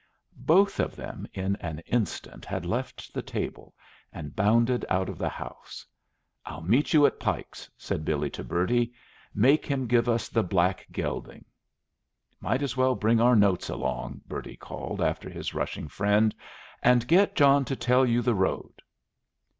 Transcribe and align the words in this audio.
Both 0.47 0.79
of 0.79 0.95
them 0.95 1.27
in 1.31 1.57
an 1.57 1.77
instant 1.85 2.43
had 2.43 2.65
left 2.65 3.13
the 3.13 3.21
table 3.21 3.75
and 4.11 4.35
bounded 4.35 4.83
out 4.89 5.09
of 5.09 5.19
the 5.19 5.29
house. 5.29 5.85
"I'll 6.43 6.63
meet 6.63 6.91
you 6.91 7.05
at 7.05 7.19
Pike's," 7.19 7.69
said 7.77 8.03
Billy 8.03 8.31
to 8.31 8.43
Bertie. 8.43 8.93
"Make 9.35 9.63
him 9.63 9.85
give 9.85 10.09
us 10.09 10.27
the 10.27 10.41
black 10.41 10.87
gelding." 10.91 11.45
"Might 12.39 12.63
as 12.63 12.75
well 12.75 12.95
bring 12.95 13.21
our 13.21 13.35
notes 13.35 13.69
along," 13.69 14.21
Bertie 14.25 14.57
called 14.57 15.01
after 15.01 15.29
his 15.29 15.53
rushing 15.53 15.87
friend; 15.87 16.33
"and 16.81 17.07
get 17.07 17.35
John 17.35 17.63
to 17.65 17.75
tell 17.75 18.03
you 18.03 18.23
the 18.23 18.33
road." 18.33 18.81